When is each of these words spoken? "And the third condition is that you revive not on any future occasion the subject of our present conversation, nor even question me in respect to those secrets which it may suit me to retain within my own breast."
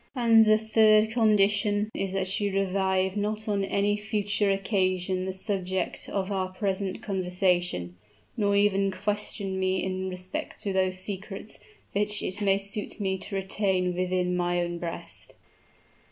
"And 0.15 0.45
the 0.45 0.57
third 0.57 1.11
condition 1.11 1.91
is 1.93 2.11
that 2.13 2.39
you 2.39 2.51
revive 2.51 3.15
not 3.15 3.47
on 3.47 3.63
any 3.63 3.95
future 3.95 4.49
occasion 4.51 5.25
the 5.25 5.31
subject 5.33 6.09
of 6.09 6.31
our 6.31 6.49
present 6.49 7.03
conversation, 7.03 7.97
nor 8.35 8.55
even 8.55 8.89
question 8.89 9.59
me 9.59 9.83
in 9.83 10.09
respect 10.09 10.59
to 10.63 10.73
those 10.73 10.97
secrets 10.97 11.59
which 11.91 12.23
it 12.23 12.41
may 12.41 12.57
suit 12.57 12.99
me 12.99 13.19
to 13.19 13.35
retain 13.35 13.93
within 13.93 14.35
my 14.35 14.59
own 14.61 14.79
breast." 14.79 15.35